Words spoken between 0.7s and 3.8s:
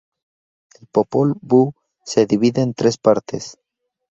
El Popol Vuh se divide en tres partes.